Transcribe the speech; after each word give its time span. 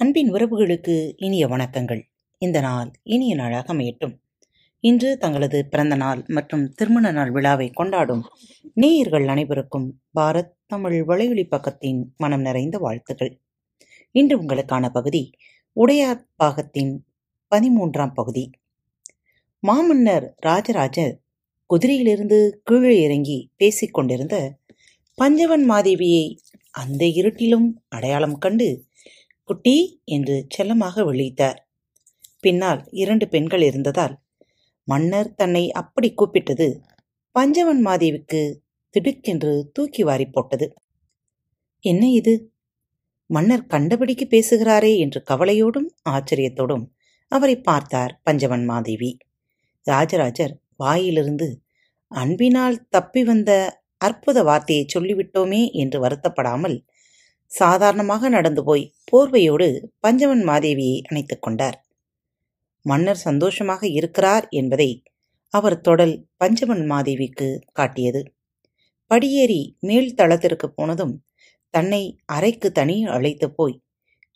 அன்பின் 0.00 0.32
உறவுகளுக்கு 0.32 1.12
இனிய 1.16 1.46
வணக்கங்கள். 1.46 2.02
இந்த 2.38 2.60
நாள் 2.60 2.90
இனிய 3.02 3.34
நாளாக 3.34 3.74
அமையட்டும். 3.74 4.18
இன்று 4.80 5.18
தங்களது 5.18 5.66
பிறந்த 5.66 5.96
நாள் 5.96 6.24
மற்றும் 6.26 6.68
திருமண 6.68 7.10
நாள் 7.10 7.30
விழாவை 7.30 7.70
கொண்டாடும் 7.70 8.22
நேயர்கள் 8.74 9.28
அனைவருக்கும் 9.28 10.00
பாரத் 10.14 10.52
தமிழ் 10.66 11.04
வலையொலி 11.08 11.46
பக்கத்தின் 11.50 12.02
மனம் 12.16 12.40
நிறைந்த 12.40 12.78
வாழ்த்துகள் 12.78 13.40
இன்று 14.10 14.42
உங்களுக்கான 14.42 14.88
பகுதி 14.88 15.30
உடையார் 15.72 16.26
பாகத்தின் 16.36 17.04
பதிமூன்றாம் 17.54 18.14
பகுதி. 18.14 18.50
மாமன்னர் 19.60 20.34
ராஜராஜர் 20.36 21.20
குதிரையிலிருந்து 21.70 22.48
கீழே 22.64 23.02
இறங்கி 23.02 23.50
பேசிக் 23.56 23.94
கொண்டிருந்த 23.94 24.58
பஞ்சவன் 25.14 25.70
மாதேவியை 25.70 26.36
அந்த 26.70 27.04
இருட்டிலும் 27.04 27.72
அடையாளம் 27.88 28.38
கண்டு 28.38 28.86
குட்டி 29.48 29.76
என்று 30.08 30.36
செல்லமாக 30.48 31.04
விழித்தார். 31.04 31.58
பின்னால் 32.40 32.82
இரண்டு 32.94 33.26
பெண்கள் 33.28 33.64
இருந்ததால் 33.70 34.14
மன்னர் 34.88 35.30
தன்னை 35.34 35.64
அப்படி 35.72 36.08
கூப்பிட்டது 36.12 36.68
பஞ்சவன் 37.36 37.80
மாதேவிக்கு 37.86 38.42
திடுக்கென்று 38.94 39.52
தூக்கி 39.72 40.02
வாரி 40.02 40.26
போட்டது. 40.26 40.66
என்ன 41.84 42.02
இது? 42.10 42.34
மன்னர் 43.30 43.64
கண்டபடிக்கு 43.66 44.26
பேசுகிறாரே 44.30 44.92
என்று 44.96 45.20
கவலையோடும் 45.30 45.88
ஆச்சரியத்தோடும் 46.08 46.84
அவரை 47.32 47.56
பார்த்தார் 47.60 48.12
பஞ்சவன் 48.22 48.64
மாதேவி. 48.64 49.10
ராஜராஜர் 49.86 50.54
வாயிலிருந்து 50.76 51.48
அன்பினால் 52.12 52.78
தப்பி 52.88 53.22
வந்த 53.24 53.50
அற்புத 54.00 54.38
வார்த்தையை 54.42 54.84
சொல்லிவிட்டோமே 54.94 55.62
என்று 55.72 55.98
வருத்தப்படாமல் 56.04 56.76
சாதாரணமாக 57.50 58.28
நடந்து 58.28 58.64
போய் 58.64 58.84
போர்வையோடு 59.12 59.68
பஞ்சவன் 59.98 60.42
மாதேவியை 60.46 61.02
அணைத்துக் 61.02 61.42
கொண்டார். 61.42 61.78
மன்னர் 62.84 63.16
சந்தோஷமாக 63.16 63.86
இருக்கிறார் 63.88 64.46
என்பதை 64.50 64.90
அவர் 65.54 65.80
தொடல் 65.80 66.26
பஞ்சவன் 66.36 66.90
மாதேவிக்கு 66.90 67.48
காட்டியது. 67.72 68.22
படியேறி 69.10 69.76
மேல் 69.80 70.14
தளத்திற்கு 70.14 70.66
போனதும் 70.70 71.14
தன்னை 71.74 72.02
அறைக்கு 72.24 72.72
தனி 72.72 73.04
அழைத்து 73.06 73.46
போய் 73.54 73.82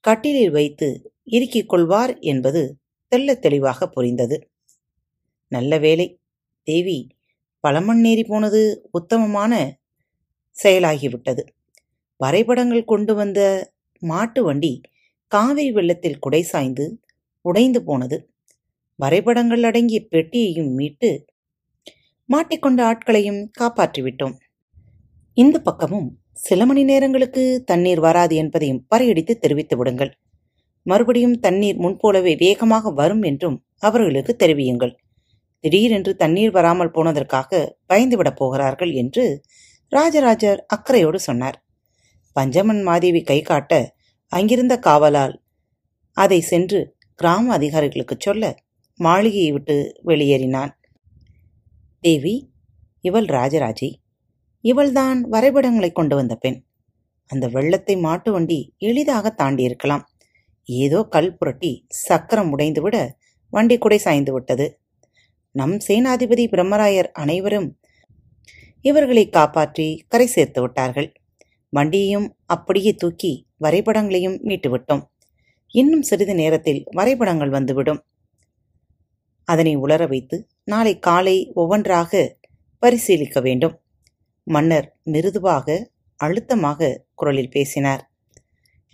கட்டிலில் 0.00 0.50
வைத்து 0.50 0.88
இறுக்கிக் 1.24 1.68
கொள்வார் 1.68 2.18
என்பது 2.18 2.62
தெல்ல 3.12 3.38
தெளிவாக 3.38 3.88
புரிந்தது. 3.88 4.36
நல்ல 5.48 5.78
வேலை 5.78 6.06
தேவி 6.62 6.98
பழமண்ணேறி 7.64 8.24
போனது 8.26 8.88
உத்தமமான 8.90 9.52
செயலாகிவிட்டது. 10.58 11.42
வரைபடங்கள் 12.22 12.90
கொண்டு 12.92 13.14
வந்த 13.14 13.40
மாட்டு 14.02 14.40
வண்டி 14.44 14.72
காவிரி 15.32 15.70
வெள்ளத்தில் 15.70 16.18
குடை 16.18 16.42
சாய்ந்து 16.42 16.86
உடைந்து 17.44 17.80
போனது. 17.84 18.16
வரைபடங்கள் 18.98 19.62
அடங்கிய 19.68 20.00
பெட்டியையும் 20.12 20.72
மீட்டு 20.78 21.10
மாட்டிக்கொண்ட 22.28 22.80
ஆட்களையும் 22.90 23.40
காப்பாற்றிவிட்டோம். 23.60 24.34
இந்த 25.36 25.56
பக்கமும் 25.60 26.08
சில 26.32 26.64
மணி 26.66 26.82
நேரங்களுக்கு 26.84 27.42
தண்ணீர் 27.64 28.00
வராது 28.00 28.34
என்பதையும் 28.36 28.84
பறையடித்து 28.94 29.34
தெரிவித்து 29.38 29.76
விடுங்கள். 29.76 30.12
மறுபடியும் 30.82 31.36
தண்ணீர் 31.40 31.78
முன்போலவே 31.84 32.32
வேகமாக 32.36 32.90
வரும் 32.90 33.22
என்றும் 33.22 33.58
அவர்களுக்கு 33.78 34.32
தெரிவியுங்கள். 34.38 34.94
திடீரென்று 35.64 36.12
தண்ணீர் 36.16 36.50
வராமல் 36.50 36.94
போனதற்காக 36.94 37.50
பயந்துவிடப் 37.88 38.38
போகிறார்கள் 38.40 38.92
என்று 38.92 39.24
ராஜராஜர் 39.92 40.60
அக்கறையோடு 40.66 41.18
சொன்னார். 41.20 41.58
பஞ்சமன் 42.36 42.82
மாதேவி 42.82 43.22
கை 43.22 43.42
காட்ட 43.42 43.94
அங்கிருந்த 44.26 44.78
காவலால் 44.78 45.34
அதை 46.12 46.40
சென்று 46.40 46.96
கிராம 47.14 47.52
அதிகாரிகளுக்கு 47.52 48.16
சொல்ல 48.18 48.58
மாளிகையை 49.00 49.52
விட்டு 49.52 49.76
வெளியேறினான். 50.06 50.72
தேவி 52.00 52.52
இவள் 53.00 53.24
ராஜராஜி. 53.24 53.90
இவள்தான் 54.60 55.20
வரைபடங்களை 55.20 55.92
கொண்டு 55.92 56.14
வந்த 56.16 56.34
பெண். 56.34 56.58
அந்த 57.26 57.48
வெள்ளத்தை 57.48 57.96
மாட்டு 57.96 58.32
வண்டி 58.32 58.74
எளிதாக 58.78 59.34
தாண்டியிருக்கலாம். 59.38 60.04
ஏதோ 60.64 61.02
கல் 61.02 61.36
புரட்டி 61.36 61.86
சக்கரம் 61.88 62.58
உடைந்துவிட 62.58 62.96
வண்டி 63.48 63.78
குடை 63.78 63.98
சாய்ந்து 63.98 64.32
விட்டது. 64.32 64.66
நம் 65.50 65.76
சேனாதிபதி 65.88 66.44
பிரம்மராயர் 66.52 67.10
அனைவரும் 67.12 67.68
இவர்களை 68.80 69.28
காப்பாற்றி 69.28 70.04
கரை 70.08 70.26
சேர்த்து 70.26 70.60
விட்டார்கள். 70.60 71.08
வண்டியையும் 71.76 72.28
அப்படியே 72.46 72.92
தூக்கி 72.92 73.46
வரைபடங்களையும் 73.60 74.38
மீட்டுவிட்டோம். 74.42 75.02
இன்னும் 75.66 76.02
சிறிது 76.02 76.34
நேரத்தில் 76.34 76.84
வரைபடங்கள் 76.90 77.48
வந்துவிடும். 77.48 78.04
அதனை 79.44 79.74
உலர 79.76 80.06
வைத்து 80.06 80.46
நாளை 80.64 80.98
காலை 80.98 81.52
ஒவ்வொன்றாக 81.54 82.38
பரிசீலிக்க 82.78 83.40
வேண்டும். 83.40 83.80
மன்னர் 84.44 84.96
மிருதுவாக 85.04 85.90
அழுத்தமாக 86.16 87.04
குரலில் 87.14 87.50
பேசினார். 87.50 88.10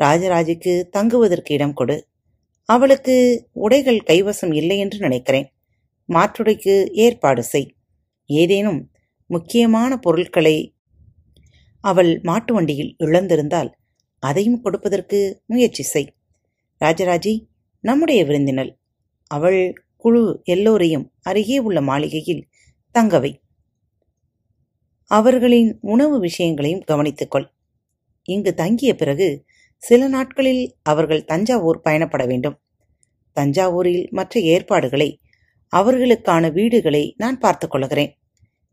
ராஜராஜுக்கு 0.03 0.83
தங்குவதற்கு 0.83 1.55
இடம் 1.55 1.73
கொடு. 1.73 2.09
அவளுக்கு 2.65 3.49
உடைகள் 3.53 3.99
கைவசம் 4.07 4.55
இல்லை 4.55 4.79
என்று 4.79 4.99
நினைக்கிறேன். 4.99 5.55
மாற்றுடைக்கு 6.09 6.91
ஏற்பாடு 6.93 7.43
செய். 7.43 7.77
ஏதேனும் 8.27 8.91
முக்கியமான 9.27 9.97
பொருட்களை 9.97 10.75
அவள் 11.81 12.21
மாட்டு 12.23 12.55
வண்டியில் 12.55 12.97
இழந்திருந்தால் 12.99 13.73
அதையும் 14.19 14.61
கொடுப்பதற்கு 14.61 15.43
முயற்சி 15.47 15.83
செய். 15.83 16.15
ராஜராஜி 16.81 17.45
நம்முடைய 17.81 18.25
விருந்தினள். 18.25 18.77
அவள் 19.27 19.73
குழு 19.97 20.41
எல்லோரையும் 20.45 21.13
அருகே 21.23 21.59
உள்ள 21.59 21.81
மாளிகையில் 21.81 22.49
தங்கவை 22.95 23.41
அவர்களின் 25.05 25.79
உணவு 25.81 26.21
விஷயங்களையும் 26.21 26.85
கவனித்துக்கொள் 26.89 27.47
இங்கு 28.23 28.55
தங்கிய 28.55 28.95
பிறகு 28.95 29.45
சில 29.77 30.09
நாட்களில் 30.09 30.77
அவர்கள் 30.83 31.25
தஞ்சாவூர் 31.25 31.81
பயணப்பட 31.85 32.27
வேண்டும். 32.27 32.61
தஞ்சாவூரில் 33.35 34.11
மற்ற 34.11 34.41
ஏற்பாடுகளை 34.41 35.21
அவர்களுக்கான 35.77 36.53
வீடுகளை 36.53 37.15
நான் 37.17 37.39
பார்த்துக் 37.39 37.71
கொள்கிறேன். 37.71 38.19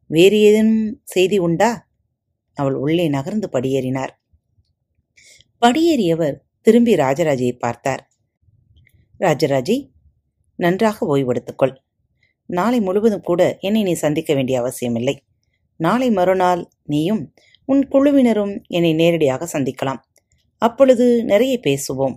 வேறு 0.08 0.40
ஏதேனும் 0.40 1.02
செய்தி 1.04 1.38
உண்டா? 1.38 1.85
அவள் 2.56 2.74
உள்ளே 2.74 3.08
நகர்ந்து 3.08 3.50
படியேறினார். 3.54 4.10
படியேறியவர் 5.62 6.36
திரும்பி 6.62 6.96
ராஜராஜையை 6.96 7.60
பார்த்தார். 7.60 8.12
ராஜராஜி 9.20 9.90
நன்றாக 10.56 11.18
ஓய்வெடுத்துக்கொள். 11.18 11.76
நாளை 12.46 12.80
முழுவதும் 12.80 13.22
கூட 13.22 13.58
என்னை 13.62 13.84
நீ 13.84 13.94
சந்திக்க 13.94 14.34
வேண்டிய 14.34 14.60
அவசியமில்லை. 14.60 15.24
நாளை 15.78 16.12
மறுநாள் 16.12 16.70
நீயும் 16.84 17.34
உன் 17.66 17.88
குழுவினரும் 17.88 18.64
என்னை 18.68 18.94
நேரடியாக 18.94 19.60
சந்திக்கலாம். 19.60 19.98
அப்பொழுது 20.58 21.24
நிறைய 21.24 21.60
பேசுவோம். 21.64 22.16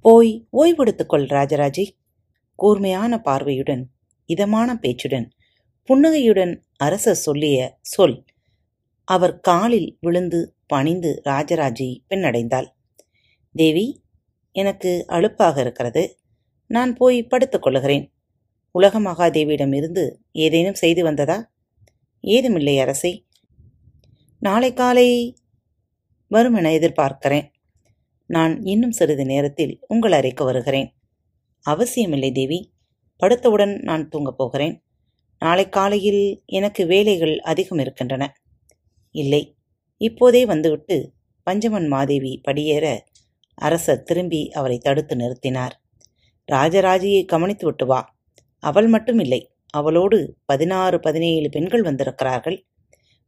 போய் 0.00 0.48
ஓய்வெடுத்துக்கொள் 0.52 1.26
ராஜராஜி. 1.28 1.86
கூர்மையான 2.54 3.20
பார்வையுடன் 3.20 3.82
இதமான 4.24 4.74
பேச்சுடன் 4.74 5.30
புன்னகையுடன் 5.84 6.64
அரசர் 6.76 7.14
சொல்லிய 7.14 7.78
சொல் 7.80 8.24
அவர் 9.08 9.40
காலில் 9.40 9.96
விழுந்து 10.00 10.56
பணிந்து 10.66 11.22
ராஜராஜை 11.24 11.98
பின்னடைந்தாள் 12.10 12.66
தேவி 13.52 14.02
எனக்கு 14.52 15.04
அலுப்பாக 15.06 15.60
இருக்கிறது. 15.60 16.18
நான் 16.66 16.94
போய் 16.94 17.26
படுத்துக் 17.26 17.62
கொள்ளுகிறேன். 17.62 18.12
உலக 18.70 19.00
மகாதேவியிடமிருந்து 19.00 20.14
ஏதேனும் 20.32 20.74
செய்து 20.74 21.02
வந்ததா? 21.02 21.52
ஏதுமில்லை 22.20 22.78
அரசே. 22.78 23.26
நாளை 24.38 24.72
காலை 24.72 25.36
வரும் 26.28 26.54
என 26.54 26.70
எதிர்பார்க்கிறேன். 26.70 27.50
நான் 28.26 28.64
இன்னும் 28.64 28.90
சிறிது 28.90 29.24
நேரத்தில் 29.24 29.80
உங்கள் 29.88 30.12
அறைக்கு 30.12 30.44
வருகிறேன். 30.44 30.94
அவசியமில்லை 31.60 32.32
தேவி. 32.32 32.72
படுத்தவுடன் 33.22 33.82
நான் 33.82 34.08
தூங்கப் 34.08 34.36
போகிறேன். 34.36 34.82
நாளை 35.38 35.68
காலையில் 35.68 36.42
எனக்கு 36.46 36.86
வேலைகள் 36.86 37.40
அதிகம் 37.40 37.78
இருக்கின்றன. 37.78 38.34
இல்லை. 39.22 39.42
இப்போதே 40.00 40.42
வந்துவிட்டு 40.46 40.96
பஞ்சமன் 41.46 41.88
மாதேவி 41.88 42.40
படியேற 42.48 42.86
அரசர் 43.54 44.02
திரும்பி 44.02 44.40
அவரை 44.50 44.78
தடுத்து 44.78 45.14
நிறுத்தினார். 45.16 45.74
ராஜராஜியை 46.48 47.22
கவனித்து 47.24 47.64
விட்டு 47.66 47.86
வா. 47.86 48.00
அவள் 48.58 48.86
மட்டும் 48.86 49.18
இல்லை. 49.18 49.40
அவளோடு 49.70 50.18
பதினாறு 50.44 50.96
பதினேழு 51.00 51.48
பெண்கள் 51.48 51.82
வந்திருக்கிறார்கள். 51.82 52.58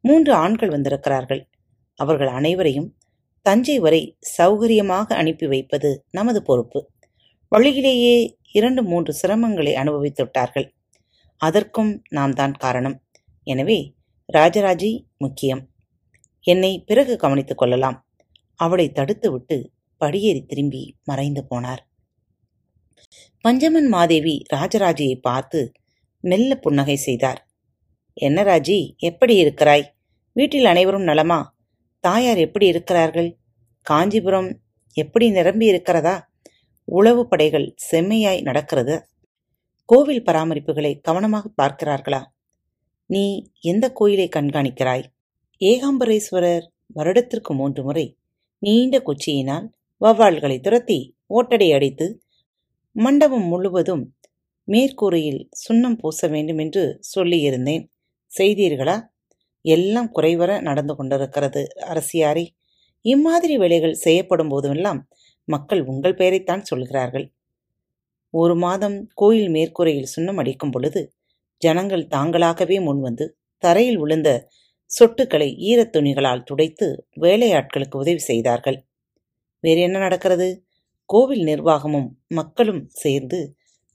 மூன்று 0.00 0.32
ஆண்கள் 0.34 0.68
வந்திருக்கிறார்கள். 0.68 1.42
அவர்கள் 1.94 2.28
அனைவரையும் 2.28 2.88
தஞ்சை 3.46 3.76
வரை 3.78 4.02
சௌகரியமாக 4.38 5.06
அனுப்பி 5.14 5.46
வைப்பது 5.46 5.90
நமது 6.10 6.40
பொறுப்பு. 6.42 6.80
வழியிலேயே 7.48 8.16
இரண்டு 8.52 8.82
மூன்று 8.82 9.12
சிரமங்களை 9.20 9.72
அனுபவித்துவிட்டார்கள் 9.82 10.66
அதற்கும் 11.40 11.92
நாம் 12.08 12.34
தான் 12.34 12.54
காரணம். 12.64 12.96
எனவே 13.46 13.78
ராஜராஜி 14.32 14.90
முக்கியம். 15.18 15.62
என்னை 16.40 16.82
பிறகு 16.86 17.16
கவனித்துக் 17.16 17.58
கொள்ளலாம். 17.58 18.08
அவளை 18.54 18.90
தடுத்துவிட்டு 18.94 19.68
படியேறி 19.96 20.44
திரும்பி 20.44 20.96
மறைந்து 21.04 21.44
போனார். 21.50 21.78
பஞ்சமன் 23.48 23.88
மாதேவி 23.88 24.44
ராஜராஜையை 24.54 25.20
பார்த்து 25.20 25.72
மெல்ல 26.20 26.56
புன்னகை 26.56 26.96
செய்தார். 26.96 27.48
என்ன 28.12 28.42
ராஜி 28.42 28.96
எப்படி 28.96 29.36
இருக்கிறாய்? 29.36 29.94
வீட்டில் 30.32 30.64
அனைவரும் 30.64 31.02
நலமா? 31.02 31.56
தாயார் 32.00 32.38
எப்படி 32.38 32.66
இருக்கிறார்கள்? 32.66 33.38
காஞ்சிபுரம் 33.82 34.60
எப்படி 34.92 35.30
நிரம்பி 35.30 35.66
இருக்கிறதா? 35.66 36.30
உளவு 36.84 37.28
படைகள் 37.28 37.74
செம்மையாய் 37.76 38.40
நடக்கிறது. 38.40 39.08
கோவில் 39.84 40.24
பராமரிப்புகளை 40.24 41.00
கவனமாக 41.00 41.50
பார்க்கிறார்களா? 41.62 42.24
நீ 43.06 43.50
எந்த 43.60 43.92
கோயிலை 43.92 44.28
கண்காணிக்கிறாய்? 44.36 45.04
ஏகாம்பரேஸ்வரர் 45.60 46.66
வருடத்திற்கு 46.94 47.52
மூன்று 47.54 47.82
முறை 47.82 48.04
நீண்ட 48.62 48.94
குச்சியினால் 48.98 49.66
வவ்வாள்களை 50.00 50.56
துரத்தி 50.60 50.98
ஓட்டடை 51.26 51.68
அடித்து 51.72 52.06
மண்டபம் 52.96 53.46
முழுவதும் 53.46 54.04
மேற்கூரையில் 54.68 55.42
சுண்ணம் 55.62 55.98
பூச 55.98 56.28
வேண்டும் 56.28 56.58
என்று 56.58 56.82
சொல்லியிருந்தேன். 57.14 57.84
செய்தீர்களா? 58.32 58.96
எல்லாம் 59.64 60.10
குறைவர 60.14 60.50
நடந்து 60.60 60.94
கொண்டிருக்கிறது 60.96 61.62
அரசியாரே. 61.88 62.44
இம்மாதிரி 63.04 63.54
வேலைகள் 63.56 64.00
செய்யப்படும் 64.04 64.48
போதுமெல்லாம் 64.48 65.00
மக்கள் 65.48 65.82
உங்கள் 65.84 66.14
பெயரைத்தான் 66.14 66.62
சொல்கிறார்கள். 66.62 67.26
ஒரு 68.34 68.56
மாதம் 68.56 68.98
கோயில் 69.14 69.50
மேற்கூரையில் 69.50 70.12
சுண்ணம் 70.16 70.36
அடிக்கும் 70.36 70.70
பொழுது 70.70 71.02
ஜனங்கள் 71.62 72.04
தாங்களாகவே 72.06 72.78
முன்வந்து 72.80 73.26
தரையில் 73.62 73.98
விழுந்த 73.98 74.28
சொட்டுக்களை 74.90 75.48
ஈரத் 75.70 75.92
துணிகளால் 75.92 76.42
துடைத்து 76.42 76.86
வேலையாட்களுக்கு 77.20 77.96
உதவி 77.96 78.18
செய்தார்கள். 78.18 78.78
வேறு 79.64 79.80
என்ன 79.80 79.98
நடக்கிறது? 79.98 80.48
கோவில் 81.08 81.44
நிர்வாகமும் 81.44 82.08
மக்களும் 82.28 82.82
சேர்ந்து 82.88 83.38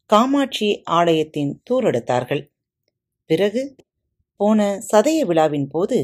காமாட்சி 0.10 0.70
ஆலயத்தின் 0.92 1.52
தூரெடுத்தார்கள் 1.70 2.44
பிறகு 3.30 3.62
போன 4.40 4.60
சதய 4.94 5.20
விழாவின் 5.26 5.68
போது 5.68 6.00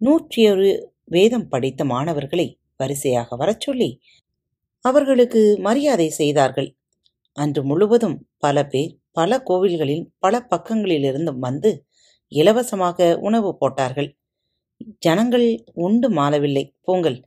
நூற்றியொரு 0.00 0.70
வேதம் 1.04 1.48
படித்த 1.48 1.84
மாணவர்களை 1.84 2.46
வரிசையாக 2.76 3.36
வரச் 3.36 3.60
சொல்லி 3.60 3.90
அவர்களுக்கு 4.84 5.58
மரியாதை 5.58 6.08
செய்தார்கள். 6.10 6.68
அன்று 7.36 7.64
முழுவதும் 7.64 8.16
பல 8.38 8.66
பேர் 8.66 8.92
பல 9.12 9.42
கோவில்களில் 9.46 10.04
பல 10.18 10.46
பக்கங்களிலிருந்தும் 10.50 11.38
வந்து 11.38 11.70
இலவசமாக 12.32 13.18
உணவு 13.18 13.50
போட்டார்கள். 13.58 14.10
ஜனங்கள் 14.98 15.64
உண்டு 15.72 16.10
மாறவில்லை 16.10 16.64
போங்கள். 16.80 17.18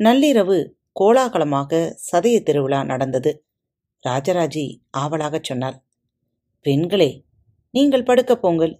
நள்ளிரவு 0.00 0.58
கோலாகலமாக 1.00 1.98
சதய 2.12 2.36
திருவிழா 2.42 2.84
நடந்தது. 2.84 3.44
ராஜராஜி 4.04 4.64
ஆவலாகச் 4.98 5.44
சொன்னார் 5.44 5.78
பெண்களே 6.60 7.10
நீங்கள் 7.70 8.02
படுக்க 8.02 8.32
போங்கள். 8.36 8.74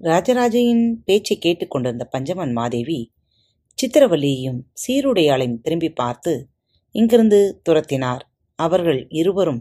ராஜராஜையின் 0.00 0.84
பேச்சை 1.04 1.36
கேட்டுக்கொண்டிருந்த 1.38 2.04
பஞ்சமன் 2.12 2.52
மாதேவி 2.52 3.12
சித்திரவல்லியையும் 3.78 4.60
சீருடையாளையும் 4.82 5.60
திரும்பி 5.60 5.90
பார்த்து 5.92 6.32
இங்கிருந்து 6.94 7.60
துரத்தினார். 7.68 8.22
அவர்கள் 8.58 9.06
இருவரும் 9.08 9.60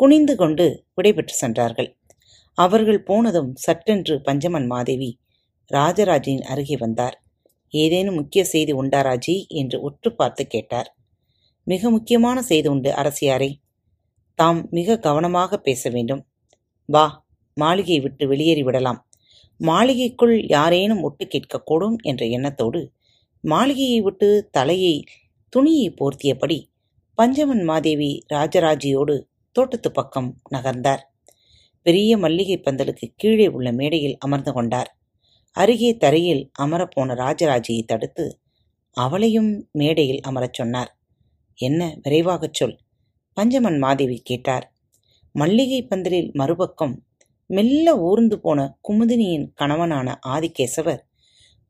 குனிந்து 0.00 0.34
கொண்டு 0.36 0.66
விடைபெற்று 0.94 1.34
சென்றார்கள். 1.34 1.90
அவர்கள் 2.54 3.02
போனதும் 3.02 3.54
சட்டென்று 3.54 4.20
பஞ்சமன் 4.24 4.66
மாதேவி 4.66 5.18
ராஜராஜின் 5.70 6.42
அருகே 6.42 6.76
வந்தார். 6.76 7.22
ஏதேனும் 7.68 8.14
முக்கிய 8.14 8.44
செய்தி 8.44 8.72
உண்டா 8.72 9.00
ராஜி? 9.00 9.46
என்று 9.48 9.80
உற்று 9.80 10.14
பார்த்து 10.14 10.46
கேட்டார். 10.46 10.96
மிக 11.64 11.90
முக்கியமான 11.90 12.42
செய்தி 12.42 12.68
உண்டு 12.68 12.90
அரசியாரே. 12.92 13.50
தாம் 14.34 14.68
மிக 14.70 14.98
கவனமாக 14.98 15.58
பேச 15.58 15.90
வேண்டும். 15.90 16.26
வா 16.84 17.24
மாளிகையை 17.56 18.00
விட்டு 18.02 18.26
வெளியேறி 18.28 18.62
விடலாம். 18.62 19.00
மாளிகைக்குள் 19.60 20.46
யாரேனும் 20.46 21.02
ஒட்டு 21.02 21.24
கேட்கக்கூடும் 21.24 21.96
என்ற 22.02 22.26
எண்ணத்தோடு 22.26 22.80
மாளிகையை 23.44 24.00
விட்டு 24.00 24.48
தலையை 24.50 25.04
துணியை 25.48 25.94
போர்த்தியபடி 26.00 26.58
பஞ்சமன் 27.18 27.64
மாதேவி 27.64 28.24
ராஜராஜியோடு 28.28 29.16
தோட்டத்து 29.52 29.90
பக்கம் 29.92 30.40
நகர்ந்தார். 30.50 31.09
பெரிய 31.86 32.16
மல்லிகை 32.18 32.56
பந்தலுக்கு 32.58 33.06
கீழே 33.16 33.46
உள்ள 33.48 33.72
மேடையில் 33.72 34.16
அமர்ந்து 34.18 34.52
கொண்டார். 34.52 34.90
அருகே 35.56 35.96
தரையில் 35.96 36.50
அமரப்போன 36.58 37.14
ராஜராஜையை 37.14 37.82
தடுத்து 37.84 38.38
அவளையும் 38.96 39.68
மேடையில் 39.72 40.20
அமரச் 40.20 40.54
சொன்னார். 40.54 40.90
என்ன 41.58 41.98
விரைவாகச் 42.02 42.54
சொல் 42.54 42.76
பஞ்சமன் 43.36 43.78
மாதேவி 43.78 44.20
கேட்டார். 44.24 44.66
மல்லிகை 45.32 45.86
பந்தலில் 45.86 46.30
மறுபக்கம் 46.32 46.94
மெல்ல 47.46 47.98
ஊர்ந்து 47.98 48.40
போன 48.40 48.78
குமுதினியின் 48.88 49.46
கணவனான 49.54 50.18
ஆதிகேசவர் 50.28 51.00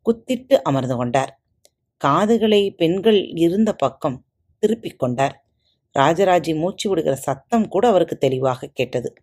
குத்திட்டு 0.06 0.54
அமர்ந்து 0.62 0.96
கொண்டார். 0.96 1.32
காதுகளை 1.96 2.70
பெண்கள் 2.70 3.26
இருந்த 3.36 3.74
பக்கம் 3.74 4.24
திருப்பிக் 4.58 4.98
கொண்டார். 4.98 5.34
ராஜராஜி 5.98 6.52
மூச்சு 6.54 6.88
விடுகிற 6.88 7.14
சத்தம் 7.14 7.68
கூட 7.68 7.88
அவருக்கு 7.88 8.16
தெளிவாக 8.16 8.70
கேட்டது. 8.74 9.14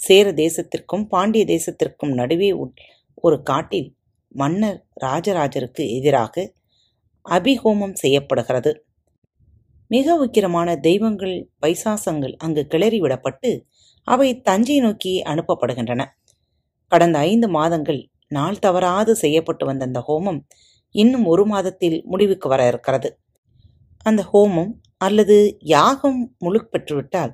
சேர 0.00 0.26
தேசத்திற்கும் 0.34 1.04
பாண்டிய 1.08 1.44
தேசத்திற்கும் 1.46 2.12
நடுவே 2.12 2.50
ஒரு 3.24 3.36
காட்டில் 3.42 3.88
மன்னர் 4.34 4.78
ராஜராஜருக்கு 5.04 5.82
எதிராக 5.96 6.34
அபிஹோமம் 7.26 7.96
செய்யப்படுகிறது. 8.02 8.70
மிக 9.90 10.14
உக்கிரமான 10.24 10.68
தெய்வங்கள் 10.80 11.36
பைசாசங்கள் 11.62 12.34
அங்கு 12.36 12.62
கிளறிவிடப்பட்டு 12.70 13.50
அவை 14.08 14.28
தஞ்சை 14.40 14.78
நோக்கி 14.80 15.12
அனுப்பப்படுகின்றன. 15.22 16.02
கடந்த 16.92 17.16
ஐந்து 17.30 17.48
மாதங்கள் 17.48 18.00
நாள் 18.30 18.58
தவறாது 18.58 19.12
செய்யப்பட்டு 19.16 19.64
வந்த 19.66 19.84
அந்த 19.84 20.00
ஹோமம் 20.08 20.40
இன்னும் 20.94 21.26
ஒரு 21.26 21.44
மாதத்தில் 21.46 21.98
முடிவுக்கு 22.04 22.46
வர 22.48 22.62
இருக்கிறது. 22.68 23.08
அந்த 24.06 24.22
ஹோமம் 24.32 24.72
அல்லது 24.98 25.36
யாகம் 25.74 26.20
முழு 26.38 26.60
பெற்றுவிட்டால் 26.72 27.32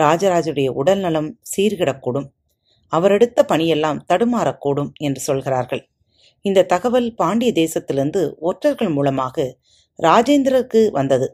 ராஜராஜுடைய 0.00 0.68
உடல் 0.80 1.02
நலம் 1.04 1.30
சீர்கிடக்கூடும். 1.52 2.28
அவர் 2.92 3.12
எடுத்த 3.12 3.38
பணியெல்லாம் 3.44 4.02
தடுமாறக்கூடும் 4.10 4.90
என்று 4.98 5.20
சொல்கிறார்கள். 5.20 5.82
இந்த 6.44 6.66
தகவல் 6.72 7.08
பாண்டிய 7.14 7.52
தேசத்திலிருந்து 7.52 8.22
ஒற்றர்கள் 8.38 8.88
மூலமாக 8.88 9.46
ராஜேந்திரருக்கு 9.98 10.82
வந்தது. 10.90 11.28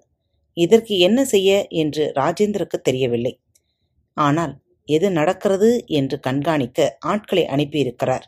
இதற்கு 0.56 0.94
என்ன 0.98 1.20
செய்ய 1.24 1.50
என்று 1.82 2.04
ராஜேந்திரக்கு 2.16 2.78
தெரியவில்லை. 2.80 3.32
ஆனால் 4.16 4.54
எது 4.88 5.08
நடக்கிறது 5.10 5.70
என்று 5.98 6.16
கண்காணிக்க 6.20 6.78
ஆட்களை 7.12 7.44
அனுப்பியிருக்கிறார். 7.46 8.24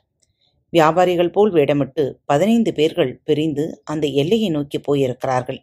வியாபாரிகள் 0.73 1.35
போல் 1.37 1.53
வேடமிட்டு 1.53 2.05
பதினைந்து 2.25 2.71
பேர்கள் 2.73 3.13
பிரிந்து 3.25 3.65
அந்த 3.85 4.07
எல்லையை 4.23 4.49
நோக்கி 4.51 4.79
போயிருக்கிறார்கள். 4.79 5.61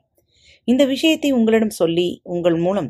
இந்த 0.68 0.84
விஷயத்தை 0.86 1.30
உங்களிடம் 1.32 1.76
சொல்லி 1.82 2.08
உங்கள் 2.24 2.58
மூலம் 2.58 2.90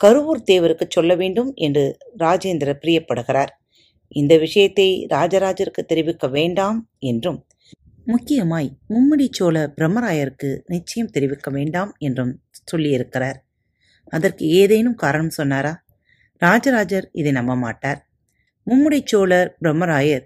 கருவூர் 0.00 0.46
தேவருக்கு 0.50 0.86
சொல்ல 0.88 1.12
வேண்டும் 1.14 1.50
என்று 1.56 1.84
ராஜேந்திர 2.18 2.70
பிரியப்படுகிறார். 2.82 3.52
இந்த 4.08 4.34
விஷயத்தை 4.36 4.88
ராஜராஜருக்கு 5.10 5.82
தெரிவிக்க 5.86 6.26
வேண்டாம் 6.28 6.78
என்றும் 6.98 7.38
முக்கியமாய் 8.06 8.68
மும்முடி 8.88 9.26
சோழ 9.30 9.56
பிரம்மராயருக்கு 9.76 10.50
நிச்சயம் 10.66 11.10
தெரிவிக்க 11.10 11.50
வேண்டாம் 11.50 11.92
என்றும் 11.98 12.32
சொல்லியிருக்கிறார். 12.72 13.38
அதற்கு 14.12 14.44
ஏதேனும் 14.60 14.94
காரணம் 14.94 15.30
சொன்னாரா? 15.30 15.72
ராஜராஜர் 16.42 17.06
இதை 17.12 17.32
நம்ப 17.32 17.54
மாட்டார் 17.54 18.00
மும்முடி 18.66 19.00
சோழர் 19.04 19.50
பிரம்மராயர் 19.62 20.24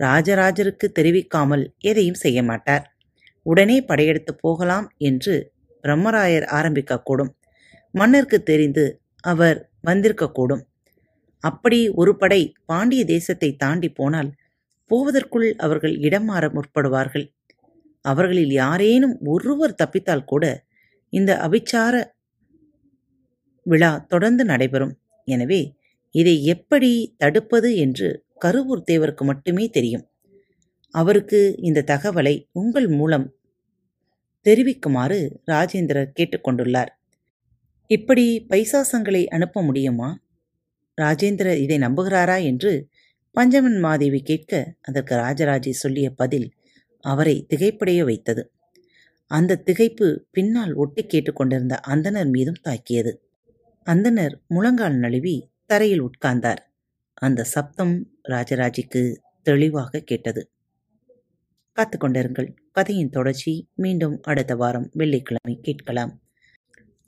ராஜராஜருக்கு 0.00 0.86
தெரிவிக்காமல் 0.92 1.64
எதையும் 1.80 2.20
செய்ய 2.24 2.38
மாட்டார். 2.42 2.84
உடனே 3.46 3.76
படையெடுத்து 3.80 4.32
போகலாம் 4.36 4.86
என்று 4.98 5.34
பிரம்மராயர் 5.84 6.46
ஆரம்பிக்கக்கூடும். 6.58 7.32
மன்னருக்கு 7.94 8.38
தெரிந்து 8.42 8.84
அவர் 9.24 9.58
வந்திருக்கக்கூடும். 9.88 10.64
அப்படி 11.44 11.78
ஒரு 11.88 12.12
படை 12.16 12.40
பாண்டிய 12.64 13.04
தேசத்தை 13.04 13.50
தாண்டி 13.56 13.88
போனால் 13.88 14.30
போவதற்குள் 14.90 15.48
அவர்கள் 15.56 15.94
இடம் 15.98 16.24
மாற 16.24 16.44
முற்படுவார்கள். 16.48 17.26
அவர்களில் 18.04 18.52
யாரேனும் 18.62 19.16
ஒருவர் 19.24 19.78
தப்பித்தால் 19.82 20.24
கூட 20.24 20.44
இந்த 21.12 21.32
அபிச்சார 21.46 21.94
விழா 23.66 23.92
தொடர்ந்து 24.08 24.42
நடைபெறும். 24.44 24.94
எனவே 25.28 25.60
இதை 26.14 26.34
எப்படி 26.44 26.90
தடுப்பது 27.16 27.70
என்று 27.76 28.08
கருவூர் 28.44 28.86
தேவருக்கு 28.90 29.24
மட்டுமே 29.24 29.64
தெரியும். 29.68 30.04
அவருக்கு 30.94 31.40
இந்த 31.60 31.84
தகவலை 31.86 32.34
உங்கள் 32.52 32.88
மூலம் 32.88 33.26
தெரிவிக்குமாறு 34.46 35.18
ராஜேந்திரர் 35.46 36.14
கேட்டுக்கொண்டுள்ளார். 36.18 36.90
இப்படி 37.86 38.46
பைசாசங்களை 38.48 39.26
அனுப்ப 39.26 39.62
முடியுமா? 39.62 40.18
ராஜேந்திரர் 41.02 41.56
இதை 41.56 41.78
நம்புகிறாரா 41.78 42.42
என்று 42.42 42.88
பஞ்சமன் 43.34 43.80
மாதேவி 43.80 44.22
கேட்க 44.22 44.76
அதற்கு 44.80 45.14
ராஜராஜே 45.14 45.70
சொல்லிய 45.70 46.10
பதில் 46.10 46.52
அவரை 47.00 47.46
திகைப்படைய 47.48 48.04
வைத்தது. 48.04 48.52
அந்த 49.26 49.62
திகைப்பு 49.66 50.18
பின்னால் 50.30 50.72
ஒட்டி 50.72 51.06
கேட்டுக்கொண்டிருந்த 51.06 51.80
அந்தனர் 51.88 52.30
மீதும் 52.30 52.60
தாக்கியது. 52.62 53.22
அந்தனர் 53.86 54.34
முழங்கால் 54.46 54.94
நழுவி 54.94 55.50
தரையில் 55.66 56.02
உட்கார்ந்தார். 56.02 56.56
அந்த 57.14 57.44
சப்தம் 57.44 58.10
ராஜராஜிக்கு 58.28 59.16
தெளிவாக 59.42 60.00
கேட்டது. 60.00 60.50
காத்து 61.72 61.98
கொண்டிருங்கள். 61.98 62.56
கதையின் 62.72 63.10
தொடர்ச்சி. 63.10 63.68
மீண்டும் 63.74 64.20
அடுத்த 64.22 64.56
வாரம் 64.56 64.90
வெள்ளிக்கிழமை 64.92 65.58
கேட்கலாம். 65.62 66.25